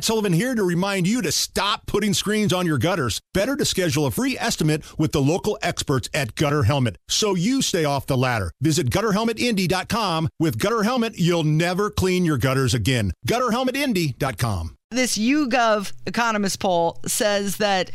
[0.00, 3.20] Matt Sullivan here to remind you to stop putting screens on your gutters.
[3.34, 7.60] Better to schedule a free estimate with the local experts at Gutter Helmet so you
[7.60, 8.50] stay off the ladder.
[8.62, 10.30] Visit gutterhelmetindy.com.
[10.38, 13.12] With Gutter Helmet, you'll never clean your gutters again.
[13.28, 14.74] Gutterhelmetindy.com.
[14.90, 17.90] This YouGov economist poll says that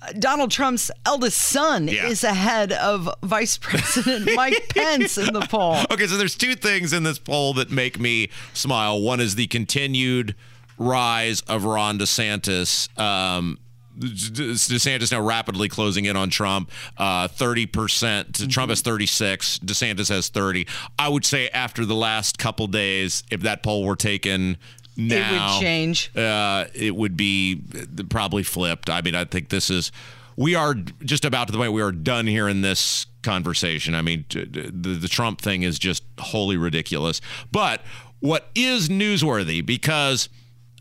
[0.00, 2.06] uh, Donald Trump's eldest son Yeah.
[2.06, 5.78] is ahead of Vice President Mike Pence in the poll.
[5.90, 9.00] Okay, so there's two things in this poll that make me smile.
[9.02, 10.36] One is the continued
[10.80, 12.98] rise of Ron DeSantis.
[12.98, 13.58] Um,
[13.98, 16.70] DeSantis now rapidly closing in on Trump.
[16.96, 18.50] Uh, 30%.
[18.50, 19.58] Trump has 36.
[19.58, 20.66] DeSantis has 30.
[20.98, 24.56] I would say after the last couple days, if that poll were taken
[24.96, 26.16] now, it would change.
[26.16, 28.88] Uh, it would be uh, probably flipped.
[28.88, 29.92] I mean, I think this is.
[30.36, 33.94] We are just about to the point we are done here in this conversation.
[33.94, 37.20] I mean, the, the Trump thing is just wholly ridiculous.
[37.52, 37.82] But
[38.20, 40.30] what is newsworthy, because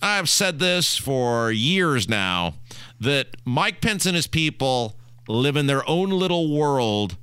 [0.01, 2.55] I've said this for years now,
[2.99, 4.95] that Mike Pence and his people
[5.27, 7.17] live in their own little world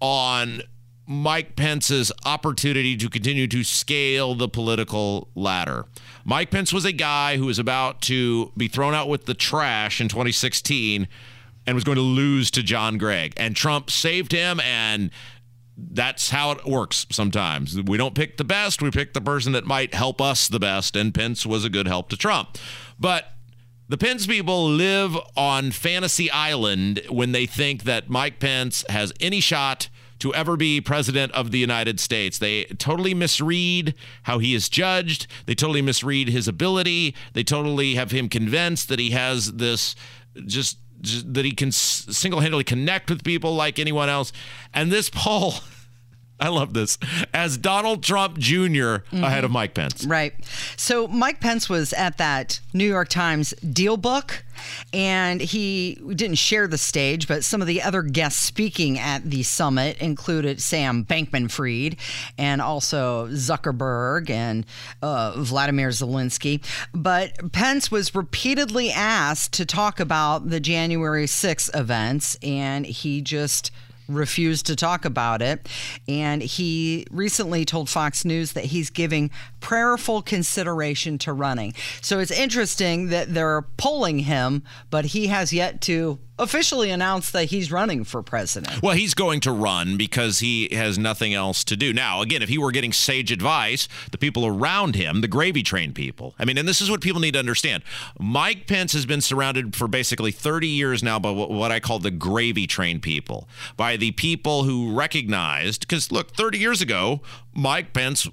[0.00, 0.62] on
[1.06, 5.86] Mike Pence's opportunity to continue to scale the political ladder.
[6.24, 10.00] Mike Pence was a guy who was about to be thrown out with the trash
[10.00, 11.06] in 2016
[11.66, 13.34] and was going to lose to John Gregg.
[13.36, 15.10] And Trump saved him, and
[15.76, 17.80] that's how it works sometimes.
[17.82, 20.96] We don't pick the best, we pick the person that might help us the best,
[20.96, 22.56] and Pence was a good help to Trump.
[22.98, 23.32] But
[23.88, 29.40] the Pence people live on Fantasy Island when they think that Mike Pence has any
[29.40, 29.88] shot
[30.18, 32.38] to ever be president of the United States.
[32.38, 35.26] They totally misread how he is judged.
[35.44, 37.14] They totally misread his ability.
[37.34, 39.94] They totally have him convinced that he has this
[40.46, 44.32] just, that he can single-handedly connect with people like anyone else.
[44.74, 45.54] And this poll
[46.38, 46.98] I love this.
[47.32, 50.04] As Donald Trump junior ahead of Mike Pence.
[50.04, 50.34] Right.
[50.76, 54.42] So Mike Pence was at that New York Times DealBook,
[54.92, 59.42] and he didn't share the stage, but some of the other guests speaking at the
[59.44, 61.96] summit included Sam Bankman Fried
[62.36, 64.66] and also Zuckerberg and
[65.00, 66.62] uh, Vladimir Zelensky.
[66.92, 73.70] But Pence was repeatedly asked to talk about the January 6th events, and he just
[74.08, 75.68] refused to talk about it.
[76.08, 79.30] And he recently told Fox News that he's giving
[79.60, 81.74] prayerful consideration to running.
[82.00, 87.46] So it's interesting that they're polling him, but he has yet to officially announced that
[87.46, 88.82] he's running for president.
[88.82, 91.92] Well, he's going to run because he has nothing else to do.
[91.92, 95.92] Now, again, if he were getting sage advice, the people around him, the gravy train
[95.92, 97.82] people, I mean, and this is what people need to understand.
[98.18, 102.10] Mike Pence has been surrounded for basically 30 years now by what I call the
[102.10, 107.20] gravy train people, by the people who recognized, because look, 30 years ago,
[107.54, 108.28] Mike Pence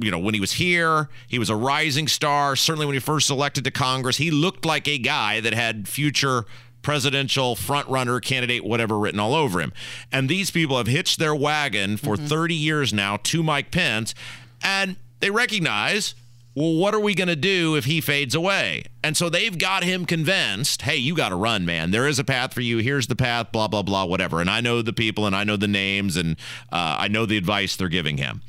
[0.00, 2.56] you know, when he was here, he was a rising star.
[2.56, 6.46] Certainly when he first elected to Congress, he looked like a guy that had future
[6.82, 9.72] presidential frontrunner candidate, whatever, written all over him.
[10.12, 14.14] And these people have hitched their wagon for 30 years now to Mike Pence,
[14.62, 16.14] and they recognize.
[16.54, 18.82] Well, what are we going to do if he fades away?
[19.04, 21.92] And so they've got him convinced hey, you got to run, man.
[21.92, 22.78] There is a path for you.
[22.78, 24.40] Here's the path, blah, blah, blah, whatever.
[24.40, 26.32] And I know the people and I know the names and
[26.72, 28.42] uh, I know the advice they're giving him.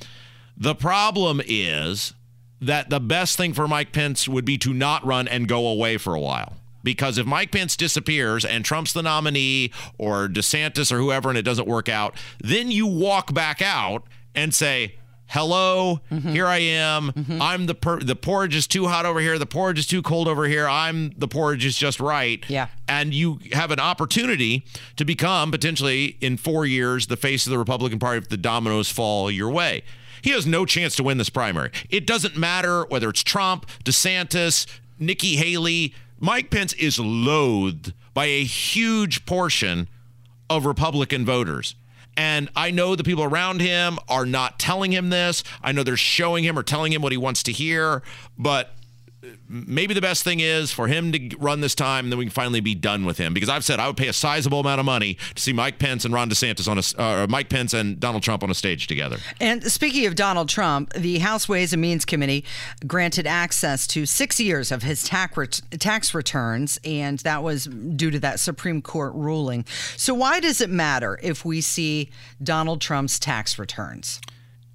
[0.57, 2.15] The problem is
[2.59, 5.97] that the best thing for Mike Pence would be to not run and go away
[5.97, 6.55] for a while.
[6.89, 11.43] Because if Mike Pence disappears and Trump's the nominee or DeSantis or whoever and it
[11.43, 14.95] doesn't work out, then you walk back out and say,
[15.27, 16.29] Hello, mm-hmm.
[16.29, 17.11] here I am.
[17.11, 17.39] Mm-hmm.
[17.39, 19.37] I'm the per- the porridge is too hot over here.
[19.37, 20.67] The porridge is too cold over here.
[20.67, 22.43] I'm the porridge is just right.
[22.47, 22.69] Yeah.
[22.87, 27.59] And you have an opportunity to become potentially in four years the face of the
[27.59, 29.83] Republican Party if the dominoes fall your way.
[30.23, 31.69] He has no chance to win this primary.
[31.91, 34.65] It doesn't matter whether it's Trump, DeSantis,
[34.97, 35.93] Nikki Haley.
[36.19, 39.87] Mike Pence is loathed by a huge portion
[40.49, 41.75] of Republican voters.
[42.17, 45.43] And I know the people around him are not telling him this.
[45.63, 48.03] I know they're showing him or telling him what he wants to hear.
[48.37, 48.73] But
[49.47, 52.31] maybe the best thing is for him to run this time, and then we can
[52.31, 53.33] finally be done with him.
[53.33, 56.05] Because I've said I would pay a sizable amount of money to see Mike Pence
[56.05, 59.17] and Ron DeSantis on a, uh, Mike Pence and Donald Trump on a stage together.
[59.39, 62.45] And speaking of Donald Trump, the House Ways and Means Committee
[62.85, 68.11] granted access to six years of his tax, ret- tax returns, and that was due
[68.11, 69.65] to that Supreme Court ruling.
[69.95, 72.09] So, why does it matter if we see
[72.41, 74.21] Donald Trump's tax returns?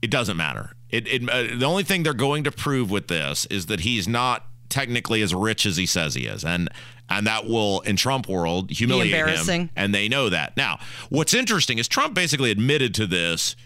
[0.02, 0.73] It doesn't matter.
[0.90, 4.06] It, it uh, the only thing they're going to prove with this is that he's
[4.06, 6.69] not technically as rich as he says he is, and
[7.08, 9.62] and that will in Trump world humiliate embarrassing.
[9.62, 10.56] him, and they know that.
[10.56, 10.78] Now,
[11.10, 13.56] what's interesting is Trump basically admitted to this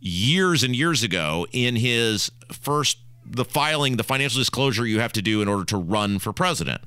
[0.00, 5.22] years and years ago in his first the filing, the financial disclosure you have to
[5.22, 6.82] do in order to run for president.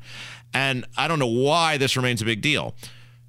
[0.53, 2.75] And I don't know why this remains a big deal.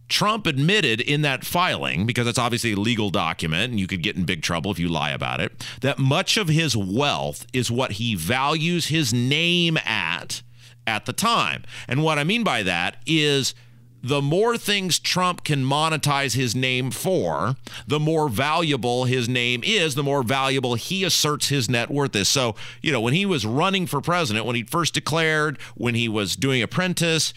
[0.08, 4.16] Trump admitted in that filing, because it's obviously a legal document and you could get
[4.16, 7.92] in big trouble if you lie about it, that much of his wealth is what
[7.92, 10.42] he values his name at
[10.86, 11.62] at the time.
[11.86, 13.54] And what I mean by that is
[14.02, 17.56] the more things Trump can monetize his name for,
[17.86, 22.28] the more valuable his name is, the more valuable he asserts his net worth is.
[22.28, 26.08] So, you know, when he was running for president, when he first declared, when he
[26.08, 27.34] was doing apprentice,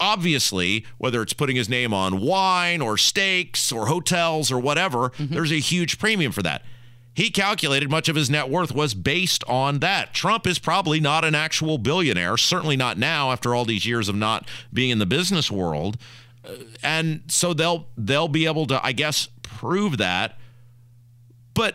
[0.00, 5.34] obviously, whether it's putting his name on wine or steaks or hotels or whatever, mm-hmm.
[5.34, 6.62] there's a huge premium for that.
[7.14, 10.14] He calculated much of his net worth was based on that.
[10.14, 14.14] Trump is probably not an actual billionaire, certainly not now after all these years of
[14.14, 15.98] not being in the business world.
[16.44, 20.38] Uh, and so they'll they'll be able to I guess prove that.
[21.54, 21.74] But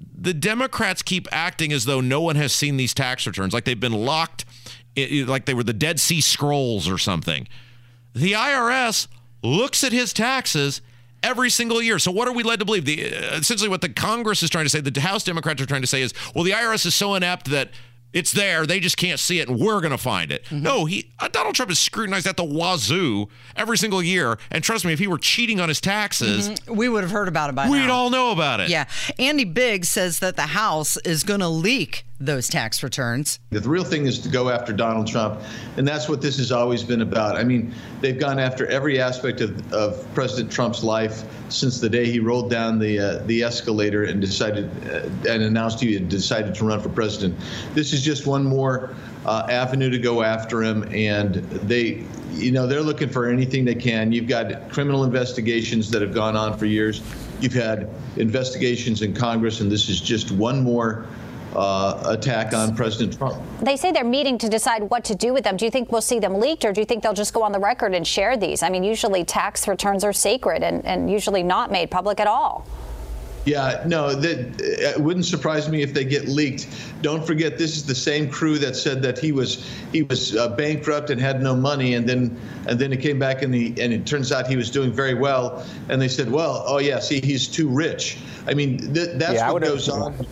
[0.00, 3.78] the Democrats keep acting as though no one has seen these tax returns like they've
[3.78, 4.44] been locked
[4.96, 7.48] like they were the Dead Sea Scrolls or something.
[8.14, 9.08] The IRS
[9.42, 10.80] looks at his taxes
[11.22, 11.98] every single year.
[11.98, 12.84] So what are we led to believe?
[12.84, 15.82] The, uh, essentially, what the Congress is trying to say, the House Democrats are trying
[15.82, 17.70] to say is, well, the IRS is so inept that
[18.12, 18.66] it's there.
[18.66, 20.44] They just can't see it, and we're going to find it.
[20.44, 20.62] Mm-hmm.
[20.62, 24.38] No, he uh, Donald Trump is scrutinized at the wazoo every single year.
[24.50, 26.74] And trust me, if he were cheating on his taxes, mm-hmm.
[26.74, 27.84] we would have heard about it by we'd now.
[27.84, 28.68] We'd all know about it.
[28.68, 28.84] Yeah,
[29.18, 33.40] Andy Biggs says that the House is going to leak those tax returns.
[33.50, 35.40] The real thing is to go after Donald Trump,
[35.76, 37.36] and that's what this has always been about.
[37.36, 42.10] I mean, they've gone after every aspect of, of President Trump's life since the day
[42.10, 46.54] he rolled down the uh, the escalator and decided uh, and announced he had decided
[46.54, 47.38] to run for president.
[47.74, 48.94] This is just one more
[49.26, 52.04] uh, avenue to go after him, and they.
[52.34, 54.10] You know, they're looking for anything they can.
[54.10, 57.02] You've got criminal investigations that have gone on for years.
[57.42, 61.04] You've had investigations in Congress, and this is just one more
[61.54, 63.42] uh, attack on President Trump.
[63.60, 65.56] They say they're meeting to decide what to do with them.
[65.56, 67.52] Do you think we'll see them leaked, or do you think they'll just go on
[67.52, 68.62] the record and share these?
[68.62, 72.66] I mean, usually tax returns are sacred and, and usually not made public at all.
[73.44, 76.68] Yeah, no, that it wouldn't surprise me if they get leaked.
[77.02, 80.50] Don't forget, this is the same crew that said that he was he was uh,
[80.50, 83.92] bankrupt and had no money, and then and then it came back and the and
[83.92, 87.20] it turns out he was doing very well, and they said, well, oh yeah, see,
[87.20, 88.18] he's too rich.
[88.46, 90.24] I mean, th- that's yeah, what goes on.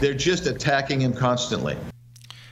[0.00, 1.76] They're just attacking him constantly.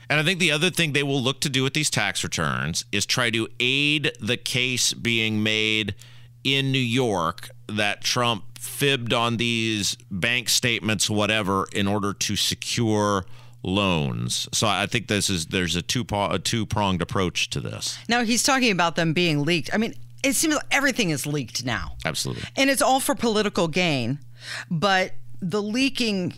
[0.09, 2.85] And I think the other thing they will look to do with these tax returns
[2.91, 5.95] is try to aid the case being made
[6.43, 13.25] in New York that Trump fibbed on these bank statements, whatever, in order to secure
[13.63, 14.47] loans.
[14.53, 17.97] So I think this is there's a two a two pronged approach to this.
[18.07, 19.73] Now he's talking about them being leaked.
[19.73, 21.93] I mean, it seems like everything is leaked now.
[22.05, 24.19] Absolutely, and it's all for political gain.
[24.69, 26.33] But the leaking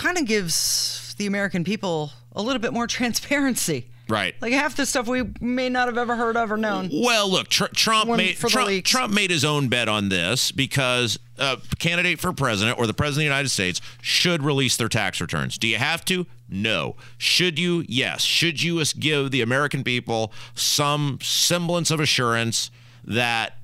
[0.00, 3.86] kind of gives the American people a little bit more transparency.
[4.08, 4.34] Right.
[4.40, 6.90] Like half the stuff we may not have ever heard of or known.
[6.92, 11.58] Well, look, tr- Trump made Trump, Trump, made his own bet on this because a
[11.78, 15.58] candidate for president or the president of the United States should release their tax returns.
[15.58, 16.26] Do you have to?
[16.48, 16.96] No.
[17.18, 17.84] Should you?
[17.86, 18.22] Yes.
[18.22, 22.72] Should you give the American people some semblance of assurance
[23.04, 23.58] that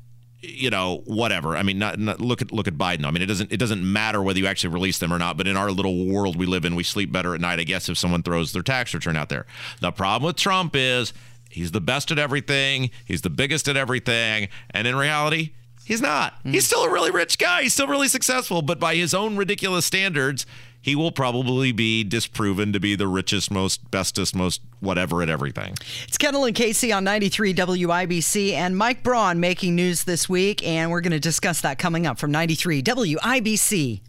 [0.48, 1.56] you know, whatever.
[1.56, 3.04] I mean, not, not, look at look at Biden.
[3.04, 5.36] I mean, it doesn't it doesn't matter whether you actually release them or not.
[5.36, 7.60] But in our little world we live in, we sleep better at night.
[7.60, 9.46] I guess if someone throws their tax return out there.
[9.80, 11.12] The problem with Trump is
[11.50, 12.90] he's the best at everything.
[13.04, 15.52] He's the biggest at everything, and in reality.
[15.84, 16.42] He's not.
[16.42, 16.50] Mm.
[16.50, 17.62] He's still a really rich guy.
[17.62, 20.44] He's still really successful, but by his own ridiculous standards,
[20.86, 25.74] he will probably be disproven to be the richest, most bestest, most whatever at everything.
[26.06, 30.92] It's Kendall and Casey on 93 WIBC and Mike Braun making news this week, and
[30.92, 34.00] we're going to discuss that coming up from 93 WIBC.